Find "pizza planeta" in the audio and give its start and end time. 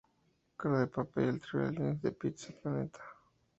2.11-2.99